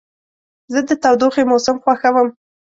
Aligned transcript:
زه 0.73 0.79
د 0.87 0.89
تودوخې 1.03 1.43
موسم 1.49 1.77
خوښوم. 1.83 2.27